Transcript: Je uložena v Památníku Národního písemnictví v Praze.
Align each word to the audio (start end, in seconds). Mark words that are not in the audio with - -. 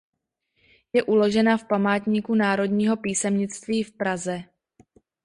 Je 0.93 1.03
uložena 1.03 1.57
v 1.57 1.67
Památníku 1.67 2.35
Národního 2.35 2.97
písemnictví 2.97 3.83
v 3.83 3.91
Praze. 3.97 4.43